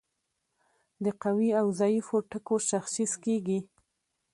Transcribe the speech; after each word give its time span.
د 1.03 1.05
قوي 1.23 1.49
او 1.59 1.67
ضعیفو 1.79 2.17
ټکو 2.31 2.55
تشخیص 2.71 3.13
کیږي. 3.23 3.59